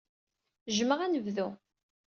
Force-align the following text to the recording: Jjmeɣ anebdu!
Jjmeɣ 0.75 0.99
anebdu! 1.05 1.47